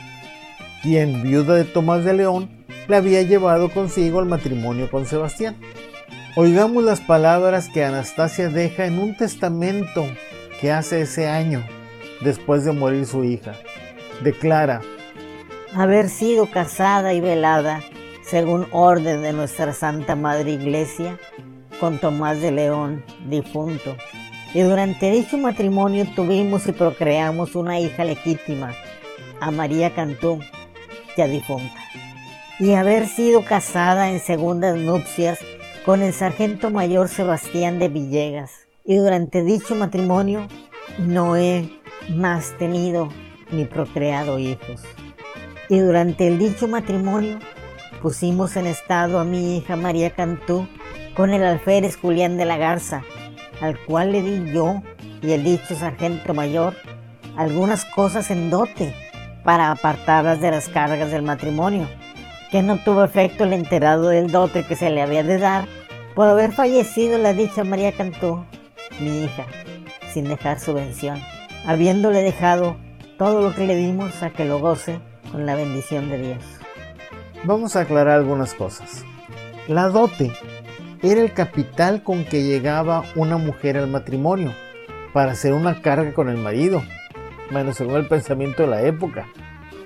quien, 0.84 1.24
viuda 1.24 1.56
de 1.56 1.64
Tomás 1.64 2.04
de 2.04 2.14
León, 2.14 2.50
le 2.90 2.98
había 2.98 3.22
llevado 3.22 3.70
consigo 3.70 4.20
al 4.20 4.26
matrimonio 4.26 4.92
con 4.92 5.06
Sebastián. 5.06 5.56
Oigamos 6.36 6.84
las 6.84 7.00
palabras 7.00 7.70
que 7.70 7.86
Anastasia 7.86 8.50
deja 8.50 8.86
en 8.86 9.00
un 9.00 9.16
testamento 9.16 10.06
que 10.60 10.74
hace 10.74 11.02
ese 11.02 11.30
año, 11.30 11.66
después 12.20 12.66
de 12.66 12.74
morir 12.74 13.06
su 13.06 13.24
hija. 13.24 13.54
Declara, 14.24 14.82
haber 15.74 16.10
sido 16.10 16.48
casada 16.52 17.14
y 17.14 17.22
velada 17.22 17.82
según 18.34 18.66
orden 18.72 19.22
de 19.22 19.32
nuestra 19.32 19.74
Santa 19.74 20.16
Madre 20.16 20.54
Iglesia 20.54 21.20
con 21.80 22.00
Tomás 22.00 22.42
de 22.42 22.52
León, 22.52 23.06
difunto. 23.30 23.96
Y 24.56 24.62
durante 24.62 25.12
dicho 25.12 25.38
matrimonio 25.38 26.08
tuvimos 26.16 26.66
y 26.66 26.72
procreamos 26.72 27.54
una 27.54 27.80
hija 27.80 28.04
legítima, 28.04 28.74
a 29.40 29.52
María 29.52 29.94
Cantú, 29.94 30.40
ya 31.16 31.28
difunta, 31.28 31.76
y 32.58 32.74
haber 32.74 33.06
sido 33.06 33.46
casada 33.46 34.10
en 34.10 34.20
segundas 34.20 34.78
nupcias 34.78 35.38
con 35.86 36.02
el 36.02 36.12
sargento 36.12 36.72
mayor 36.72 37.10
Sebastián 37.10 37.78
de 37.78 37.90
Villegas. 37.90 38.68
Y 38.84 38.96
durante 38.96 39.44
dicho 39.44 39.76
matrimonio 39.76 40.48
no 40.98 41.38
he 41.38 41.70
más 42.10 42.58
tenido 42.58 43.10
ni 43.52 43.66
procreado 43.66 44.40
hijos. 44.40 44.82
Y 45.70 45.78
durante 45.78 46.28
el 46.28 46.40
dicho 46.40 46.68
matrimonio 46.68 47.38
pusimos 48.04 48.58
en 48.58 48.68
estado 48.68 49.18
a 49.18 49.24
mi 49.24 49.56
hija 49.58 49.78
María 49.78 50.10
Cantú 50.10 50.68
con 51.16 51.30
el 51.30 51.42
alférez 51.42 51.96
Julián 51.96 52.36
de 52.36 52.44
la 52.44 52.58
Garza, 52.58 53.02
al 53.62 53.80
cual 53.80 54.12
le 54.12 54.22
di 54.22 54.52
yo 54.52 54.84
y 55.22 55.32
el 55.32 55.46
dicho 55.46 55.74
sargento 55.74 56.34
mayor 56.34 56.76
algunas 57.38 57.86
cosas 57.86 58.30
en 58.30 58.50
dote 58.50 58.94
para 59.46 59.72
apartarlas 59.72 60.42
de 60.42 60.52
las 60.52 60.68
cargas 60.68 61.12
del 61.12 61.22
matrimonio, 61.22 61.88
que 62.52 62.62
no 62.62 62.78
tuvo 62.78 63.06
efecto 63.06 63.46
el 63.46 63.54
enterado 63.54 64.10
del 64.10 64.30
dote 64.32 64.66
que 64.66 64.76
se 64.76 64.90
le 64.90 65.02
había 65.02 65.24
de 65.24 65.38
dar 65.38 65.66
por 66.14 66.28
haber 66.28 66.52
fallecido 66.52 67.18
la 67.18 67.32
dicha 67.32 67.64
María 67.64 67.94
Cantú, 67.94 68.44
mi 69.00 69.24
hija, 69.24 69.46
sin 70.14 70.26
dejar 70.26 70.60
subvención, 70.60 71.22
habiéndole 71.66 72.22
dejado 72.22 72.76
todo 73.18 73.42
lo 73.42 73.56
que 73.56 73.66
le 73.66 73.78
dimos 73.78 74.22
a 74.22 74.32
que 74.32 74.44
lo 74.44 74.60
goce 74.60 75.00
con 75.32 75.46
la 75.46 75.56
bendición 75.56 76.10
de 76.10 76.22
Dios. 76.22 76.63
Vamos 77.46 77.76
a 77.76 77.82
aclarar 77.82 78.20
algunas 78.20 78.54
cosas. 78.54 79.04
La 79.68 79.90
dote 79.90 80.32
era 81.02 81.22
el 81.22 81.34
capital 81.34 82.04
con 82.04 82.26
que 82.26 82.44
llegaba 82.44 83.04
una 83.16 83.38
mujer 83.38 83.78
al 83.78 83.88
matrimonio 83.88 84.54
para 85.14 85.34
hacer 85.34 85.54
una 85.54 85.82
carga 85.82 86.14
con 86.14 86.30
el 86.30 86.38
marido 86.38 86.82
bueno, 87.54 87.74
según 87.74 87.96
el 87.96 88.08
pensamiento 88.08 88.64
de 88.64 88.70
la 88.70 88.82
época. 88.82 89.28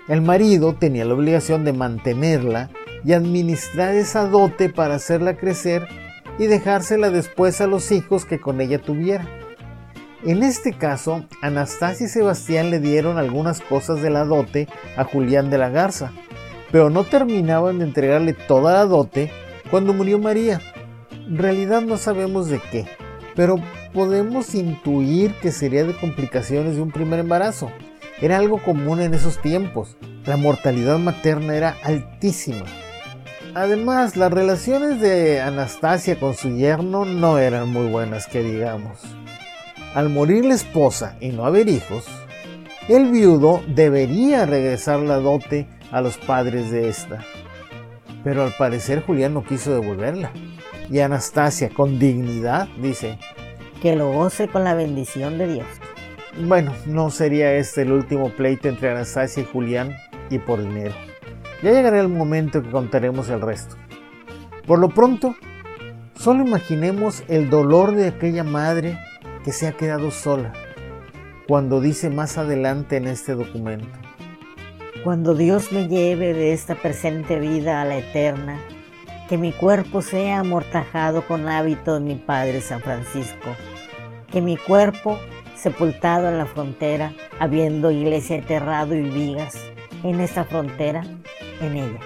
El 0.08 0.22
marido 0.22 0.76
tenía 0.76 1.06
la 1.06 1.14
obligación 1.14 1.66
de 1.66 1.74
mantenerla 1.74 2.70
y 3.04 3.14
administrar 3.14 3.94
esa 3.94 4.28
dote 4.28 4.70
para 4.70 4.96
hacerla 4.96 5.36
crecer 5.38 5.88
y 6.40 6.46
dejársela 6.46 7.10
después 7.10 7.60
a 7.62 7.68
los 7.68 7.92
hijos 7.92 8.26
que 8.26 8.40
con 8.40 8.62
ella 8.62 8.80
tuviera. 8.80 9.28
En 10.24 10.44
este 10.44 10.74
caso, 10.74 11.26
Anastasia 11.42 12.06
y 12.06 12.10
Sebastián 12.10 12.70
le 12.70 12.80
dieron 12.80 13.18
algunas 13.18 13.62
cosas 13.62 14.02
de 14.02 14.10
la 14.10 14.24
dote 14.24 14.68
a 14.96 15.04
Julián 15.04 15.50
de 15.50 15.58
la 15.58 15.70
Garza, 15.70 16.12
pero 16.72 16.90
no 16.90 17.04
terminaban 17.04 17.80
de 17.80 17.86
entregarle 17.86 18.34
toda 18.34 18.74
la 18.74 18.86
dote 18.86 19.32
cuando 19.70 19.94
murió 19.94 20.20
María. 20.20 20.62
En 21.12 21.38
realidad 21.38 21.82
no 21.82 21.98
sabemos 21.98 22.48
de 22.48 22.60
qué, 22.72 22.86
pero 23.36 23.58
podemos 23.94 24.56
intuir 24.56 25.34
que 25.42 25.52
sería 25.52 25.84
de 25.84 25.96
complicaciones 25.96 26.76
de 26.76 26.82
un 26.82 26.92
primer 26.92 27.20
embarazo. 27.20 27.72
Era 28.22 28.38
algo 28.38 28.62
común 28.62 29.02
en 29.02 29.14
esos 29.14 29.42
tiempos. 29.42 29.98
La 30.26 30.38
mortalidad 30.38 30.98
materna 30.98 31.56
era 31.56 31.78
altísima. 31.84 32.66
Además, 33.54 34.16
las 34.16 34.32
relaciones 34.32 35.02
de 35.02 35.42
Anastasia 35.42 36.20
con 36.20 36.36
su 36.36 36.50
yerno 36.50 37.06
no 37.06 37.38
eran 37.40 37.70
muy 37.70 37.88
buenas, 37.88 38.28
que 38.28 38.44
digamos. 38.44 39.00
Al 39.96 40.10
morir 40.10 40.46
la 40.46 40.54
esposa 40.54 41.16
y 41.20 41.30
no 41.30 41.46
haber 41.46 41.70
hijos, 41.70 42.06
el 42.88 43.10
viudo 43.10 43.62
debería 43.68 44.46
regresar 44.46 45.00
la 45.00 45.18
dote 45.18 45.68
a 45.92 46.02
los 46.02 46.18
padres 46.18 46.72
de 46.72 46.90
esta. 46.90 47.24
Pero 48.24 48.44
al 48.44 48.54
parecer 48.58 49.04
Julián 49.04 49.34
no 49.34 49.44
quiso 49.44 49.74
devolverla. 49.74 50.32
Y 50.90 51.00
Anastasia, 51.00 51.70
con 51.70 52.00
dignidad, 52.00 52.68
dice, 52.82 53.18
que 53.82 53.96
lo 53.96 54.12
goce 54.12 54.48
con 54.48 54.64
la 54.64 54.74
bendición 54.74 55.38
de 55.38 55.54
Dios. 55.54 55.68
Bueno, 56.40 56.74
no 56.86 57.10
sería 57.10 57.54
este 57.54 57.82
el 57.82 57.92
último 57.92 58.30
pleito 58.30 58.70
entre 58.70 58.92
Anastasia 58.92 59.44
y 59.44 59.46
Julián 59.46 59.96
y 60.30 60.40
por 60.40 60.62
dinero. 60.62 60.94
Ya 61.64 61.72
llegará 61.72 62.00
el 62.00 62.10
momento 62.10 62.62
que 62.62 62.70
contaremos 62.70 63.30
el 63.30 63.42
resto. 63.42 63.76
Por 64.66 64.80
lo 64.80 64.90
pronto, 64.90 65.36
solo 66.16 66.46
imaginemos 66.46 67.24
el 67.28 67.50
dolor 67.50 67.96
de 67.96 68.08
aquella 68.08 68.44
madre 68.44 69.00
que 69.44 69.52
se 69.52 69.68
ha 69.68 69.72
quedado 69.72 70.12
sola, 70.12 70.54
cuando 71.48 71.82
dice 71.82 72.10
más 72.10 72.38
adelante 72.38 72.98
en 72.98 73.08
este 73.08 73.34
documento. 73.34 73.88
Cuando 75.04 75.36
Dios 75.36 75.72
me 75.72 75.88
lleve 75.88 76.34
de 76.34 76.54
esta 76.54 76.76
presente 76.76 77.40
vida 77.40 77.82
a 77.82 77.86
la 77.86 77.98
eterna, 77.98 78.60
que 79.30 79.38
mi 79.38 79.52
cuerpo 79.52 80.02
sea 80.02 80.40
amortajado 80.40 81.26
con 81.26 81.48
hábito 81.48 81.94
de 81.94 82.00
mi 82.00 82.16
Padre 82.16 82.62
San 82.62 82.82
Francisco, 82.82 83.56
que 84.32 84.42
mi 84.42 84.58
cuerpo 84.58 85.20
sepultado 85.56 86.30
en 86.30 86.38
la 86.38 86.46
frontera, 86.46 87.14
habiendo 87.40 87.92
iglesia 87.92 88.38
enterrado 88.38 88.96
y 88.96 89.02
vigas 89.02 89.58
en 90.04 90.20
esta 90.20 90.44
frontera, 90.44 91.04
en 91.62 91.78
ella. 91.78 92.00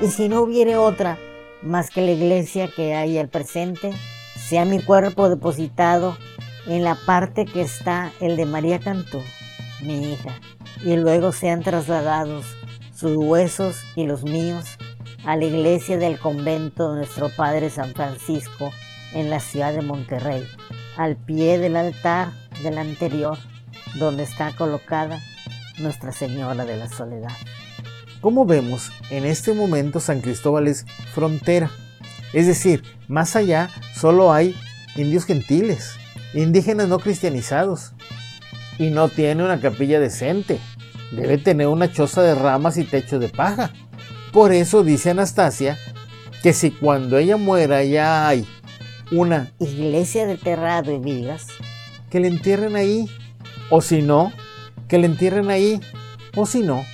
Y 0.00 0.06
si 0.06 0.28
no 0.28 0.42
hubiere 0.42 0.76
otra 0.76 1.18
más 1.62 1.90
que 1.90 2.02
la 2.02 2.12
iglesia 2.12 2.68
que 2.74 2.94
hay 2.94 3.18
al 3.18 3.28
presente, 3.28 3.92
sea 4.36 4.64
mi 4.64 4.80
cuerpo 4.80 5.28
depositado 5.28 6.16
en 6.66 6.84
la 6.84 6.96
parte 7.06 7.44
que 7.44 7.62
está 7.62 8.12
el 8.20 8.36
de 8.36 8.46
María 8.46 8.78
Cantú, 8.78 9.20
mi 9.82 10.12
hija, 10.12 10.40
y 10.84 10.96
luego 10.96 11.32
sean 11.32 11.62
trasladados 11.62 12.46
sus 12.94 13.16
huesos 13.16 13.76
y 13.96 14.06
los 14.06 14.24
míos 14.24 14.78
a 15.24 15.36
la 15.36 15.44
iglesia 15.44 15.98
del 15.98 16.18
convento 16.18 16.92
de 16.92 16.98
nuestro 16.98 17.28
Padre 17.28 17.70
San 17.70 17.92
Francisco 17.94 18.72
en 19.12 19.30
la 19.30 19.40
ciudad 19.40 19.72
de 19.72 19.82
Monterrey, 19.82 20.46
al 20.96 21.16
pie 21.16 21.58
del 21.58 21.76
altar 21.76 22.32
del 22.62 22.78
anterior, 22.78 23.38
donde 23.98 24.22
está 24.22 24.52
colocada 24.56 25.20
Nuestra 25.78 26.12
Señora 26.12 26.64
de 26.64 26.76
la 26.76 26.88
Soledad. 26.88 27.32
Como 28.20 28.46
vemos, 28.46 28.90
en 29.10 29.24
este 29.24 29.52
momento 29.52 30.00
San 30.00 30.20
Cristóbal 30.20 30.66
es 30.66 30.84
frontera. 31.14 31.70
Es 32.32 32.46
decir, 32.46 32.82
más 33.06 33.36
allá 33.36 33.70
solo 33.94 34.32
hay 34.32 34.56
indios 34.96 35.24
gentiles, 35.24 35.92
indígenas 36.34 36.88
no 36.88 36.98
cristianizados. 36.98 37.92
Y 38.78 38.90
no 38.90 39.08
tiene 39.08 39.44
una 39.44 39.60
capilla 39.60 39.98
decente. 39.98 40.60
Debe 41.10 41.38
tener 41.38 41.66
una 41.66 41.90
choza 41.90 42.22
de 42.22 42.34
ramas 42.34 42.76
y 42.76 42.84
techo 42.84 43.18
de 43.18 43.28
paja. 43.28 43.72
Por 44.32 44.52
eso 44.52 44.84
dice 44.84 45.10
Anastasia 45.10 45.78
que 46.42 46.52
si 46.52 46.70
cuando 46.70 47.18
ella 47.18 47.36
muera 47.36 47.82
ya 47.82 48.28
hay 48.28 48.46
una 49.10 49.50
iglesia 49.58 50.26
de 50.26 50.36
terrado 50.36 50.92
y 50.92 50.98
vigas, 50.98 51.46
que 52.10 52.20
le 52.20 52.28
entierren 52.28 52.76
ahí. 52.76 53.08
O 53.70 53.80
si 53.82 54.02
no, 54.02 54.32
que 54.88 54.98
le 54.98 55.06
entierren 55.06 55.50
ahí. 55.50 55.80
O 56.36 56.46
si 56.46 56.60
no, 56.62 56.84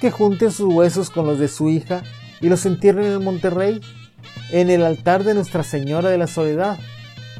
que 0.00 0.10
junten 0.10 0.50
sus 0.50 0.72
huesos 0.72 1.10
con 1.10 1.26
los 1.26 1.38
de 1.38 1.48
su 1.48 1.68
hija 1.68 2.02
y 2.40 2.48
los 2.48 2.66
entierren 2.66 3.06
en 3.06 3.24
Monterrey, 3.24 3.80
en 4.50 4.70
el 4.70 4.82
altar 4.82 5.24
de 5.24 5.34
Nuestra 5.34 5.62
Señora 5.62 6.10
de 6.10 6.18
la 6.18 6.26
Soledad, 6.26 6.78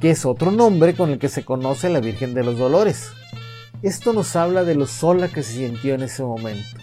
que 0.00 0.10
es 0.10 0.24
otro 0.24 0.50
nombre 0.50 0.94
con 0.94 1.10
el 1.10 1.18
que 1.18 1.28
se 1.28 1.44
conoce 1.44 1.88
a 1.88 1.90
la 1.90 2.00
Virgen 2.00 2.34
de 2.34 2.44
los 2.44 2.58
Dolores. 2.58 3.10
Esto 3.82 4.12
nos 4.12 4.36
habla 4.36 4.64
de 4.64 4.74
lo 4.74 4.86
sola 4.86 5.28
que 5.28 5.42
se 5.42 5.54
sintió 5.54 5.94
en 5.94 6.02
ese 6.02 6.22
momento. 6.22 6.78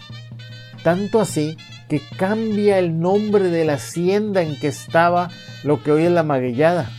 Tanto 0.82 1.20
así 1.20 1.56
que 1.88 2.02
cambia 2.16 2.80
el 2.80 2.98
nombre 2.98 3.50
de 3.50 3.64
la 3.64 3.74
hacienda 3.74 4.42
en 4.42 4.58
que 4.58 4.66
estaba 4.66 5.30
lo 5.62 5.80
que 5.80 5.92
hoy 5.92 6.06
es 6.06 6.10
la 6.10 6.24
Maguellada. 6.24 6.90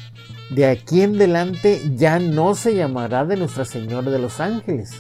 De 0.52 0.68
aquí 0.68 1.02
en 1.02 1.18
delante 1.18 1.82
ya 1.96 2.18
no 2.18 2.56
se 2.56 2.76
llamará 2.76 3.26
de 3.26 3.36
Nuestra 3.36 3.66
Señora 3.66 4.10
de 4.10 4.20
los 4.20 4.40
Ángeles, 4.40 4.92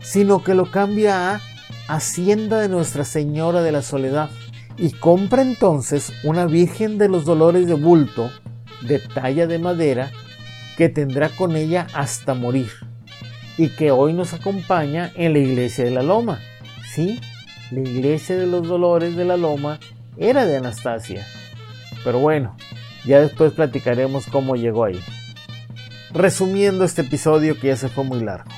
sino 0.00 0.42
que 0.42 0.54
lo 0.54 0.72
cambia 0.72 1.36
a 1.36 1.40
Hacienda 1.86 2.58
de 2.58 2.68
Nuestra 2.68 3.04
Señora 3.04 3.62
de 3.62 3.70
la 3.70 3.82
Soledad 3.82 4.28
y 4.76 4.90
compra 4.90 5.42
entonces 5.42 6.12
una 6.24 6.46
Virgen 6.46 6.98
de 6.98 7.08
los 7.08 7.24
Dolores 7.24 7.68
de 7.68 7.74
bulto 7.74 8.32
de 8.82 8.98
talla 8.98 9.46
de 9.46 9.60
madera 9.60 10.10
que 10.76 10.88
tendrá 10.88 11.28
con 11.28 11.54
ella 11.54 11.86
hasta 11.94 12.34
morir 12.34 12.72
y 13.58 13.68
que 13.70 13.90
hoy 13.90 14.12
nos 14.12 14.32
acompaña 14.34 15.12
en 15.14 15.32
la 15.32 15.38
iglesia 15.38 15.84
de 15.84 15.90
la 15.90 16.02
Loma. 16.02 16.40
Sí, 16.92 17.20
la 17.70 17.80
iglesia 17.80 18.36
de 18.36 18.46
los 18.46 18.66
Dolores 18.66 19.16
de 19.16 19.24
la 19.24 19.36
Loma 19.36 19.78
era 20.16 20.46
de 20.46 20.56
Anastasia. 20.56 21.26
Pero 22.04 22.18
bueno, 22.18 22.56
ya 23.04 23.20
después 23.20 23.52
platicaremos 23.52 24.26
cómo 24.26 24.56
llegó 24.56 24.84
ahí. 24.84 25.00
Resumiendo 26.12 26.84
este 26.84 27.02
episodio 27.02 27.58
que 27.58 27.68
ya 27.68 27.76
se 27.76 27.88
fue 27.88 28.04
muy 28.04 28.20
largo. 28.20 28.50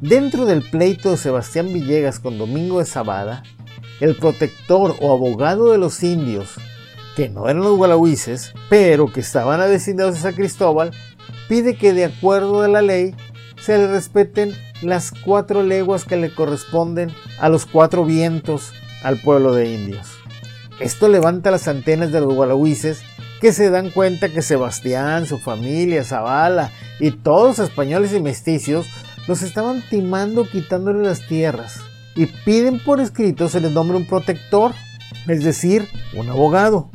Dentro 0.00 0.44
del 0.44 0.62
pleito 0.62 1.10
de 1.10 1.16
Sebastián 1.16 1.72
Villegas 1.72 2.20
con 2.20 2.38
Domingo 2.38 2.80
de 2.80 2.84
Zabada, 2.84 3.42
el 4.00 4.14
protector 4.14 4.94
o 5.00 5.12
abogado 5.12 5.72
de 5.72 5.78
los 5.78 6.02
indios, 6.02 6.54
que 7.16 7.30
no 7.30 7.48
eran 7.48 7.62
los 7.62 7.76
gualahuises, 7.76 8.52
pero 8.68 9.10
que 9.10 9.20
estaban 9.20 9.60
avecindados 9.62 10.16
de 10.16 10.20
San 10.20 10.34
Cristóbal, 10.34 10.90
pide 11.48 11.76
que 11.76 11.94
de 11.94 12.04
acuerdo 12.04 12.60
a 12.62 12.68
la 12.68 12.82
ley 12.82 13.14
se 13.60 13.78
le 13.78 13.88
respeten 13.88 14.54
las 14.82 15.10
cuatro 15.10 15.62
leguas 15.62 16.04
que 16.04 16.16
le 16.16 16.32
corresponden 16.32 17.10
a 17.38 17.48
los 17.48 17.66
cuatro 17.66 18.04
vientos 18.04 18.72
al 19.02 19.20
pueblo 19.20 19.54
de 19.54 19.72
indios. 19.72 20.08
Esto 20.80 21.08
levanta 21.08 21.50
las 21.50 21.68
antenas 21.68 22.12
de 22.12 22.20
los 22.20 22.34
gualahuises 22.34 23.02
que 23.40 23.52
se 23.52 23.70
dan 23.70 23.90
cuenta 23.90 24.28
que 24.28 24.42
Sebastián, 24.42 25.26
su 25.26 25.38
familia, 25.38 26.04
Zavala 26.04 26.70
y 27.00 27.10
todos 27.10 27.58
los 27.58 27.68
españoles 27.68 28.12
y 28.12 28.20
mesticios 28.20 28.86
los 29.26 29.42
estaban 29.42 29.82
timando 29.88 30.48
quitándole 30.48 31.02
las 31.02 31.26
tierras 31.26 31.80
y 32.16 32.26
piden 32.26 32.80
por 32.80 33.00
escrito 33.00 33.48
se 33.48 33.60
les 33.60 33.72
nombre 33.72 33.96
un 33.96 34.06
protector, 34.06 34.72
es 35.28 35.44
decir, 35.44 35.86
un 36.14 36.28
abogado, 36.30 36.90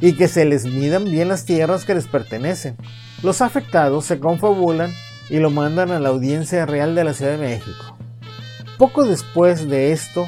y 0.00 0.14
que 0.14 0.26
se 0.26 0.44
les 0.44 0.64
midan 0.64 1.04
bien 1.04 1.28
las 1.28 1.44
tierras 1.44 1.84
que 1.84 1.94
les 1.94 2.06
pertenecen. 2.06 2.76
Los 3.22 3.42
afectados 3.42 4.06
se 4.06 4.18
confabulan 4.18 4.90
y 5.30 5.38
lo 5.38 5.50
mandan 5.50 5.90
a 5.90 6.00
la 6.00 6.10
audiencia 6.10 6.66
real 6.66 6.94
de 6.94 7.04
la 7.04 7.14
Ciudad 7.14 7.32
de 7.32 7.38
México. 7.38 7.96
Poco 8.78 9.04
después 9.04 9.68
de 9.68 9.92
esto, 9.92 10.26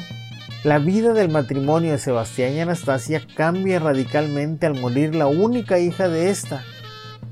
la 0.63 0.79
vida 0.79 1.13
del 1.13 1.29
matrimonio 1.29 1.91
de 1.91 1.97
Sebastián 1.97 2.53
y 2.53 2.59
Anastasia 2.59 3.21
cambia 3.35 3.79
radicalmente 3.79 4.65
al 4.65 4.79
morir 4.79 5.15
la 5.15 5.27
única 5.27 5.79
hija 5.79 6.07
de 6.07 6.29
esta, 6.29 6.63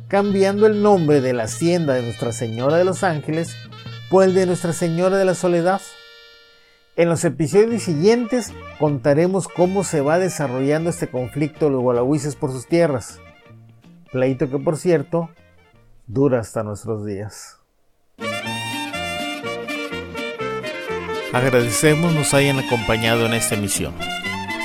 cambiando 0.07 0.67
el 0.67 0.83
nombre 0.83 1.21
de 1.21 1.33
la 1.33 1.43
hacienda 1.43 1.93
de 1.93 2.03
Nuestra 2.03 2.31
Señora 2.31 2.77
de 2.77 2.85
los 2.85 3.03
Ángeles 3.03 3.55
por 4.09 4.23
el 4.23 4.35
de 4.35 4.45
Nuestra 4.45 4.73
Señora 4.73 5.17
de 5.17 5.25
la 5.25 5.33
Soledad. 5.33 5.81
En 6.95 7.09
los 7.09 7.25
episodios 7.25 7.83
siguientes 7.83 8.53
contaremos 8.79 9.47
cómo 9.47 9.83
se 9.83 10.01
va 10.01 10.19
desarrollando 10.19 10.89
este 10.89 11.07
conflicto 11.07 11.65
de 11.65 11.71
los 11.71 11.81
gualahuises 11.81 12.35
por 12.35 12.51
sus 12.51 12.67
tierras, 12.67 13.19
pleito 14.11 14.49
que 14.49 14.59
por 14.59 14.77
cierto 14.77 15.29
dura 16.07 16.39
hasta 16.39 16.63
nuestros 16.63 17.05
días. 17.05 17.59
Agradecemos 21.33 22.13
nos 22.13 22.33
hayan 22.33 22.59
acompañado 22.59 23.25
en 23.25 23.33
esta 23.33 23.55
emisión. 23.55 23.93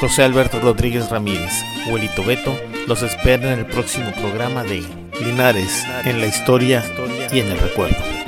José 0.00 0.22
Alberto 0.22 0.60
Rodríguez 0.60 1.10
Ramírez, 1.10 1.52
Huelito 1.90 2.24
Beto, 2.24 2.54
los 2.86 3.02
espera 3.02 3.52
en 3.52 3.58
el 3.60 3.66
próximo 3.66 4.12
programa 4.12 4.62
de 4.62 4.84
Linares 5.20 5.84
en 6.04 6.20
la 6.20 6.26
historia 6.26 6.84
y 7.32 7.40
en 7.40 7.48
el 7.48 7.58
recuerdo. 7.58 8.19